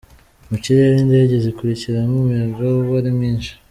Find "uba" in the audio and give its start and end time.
2.81-2.95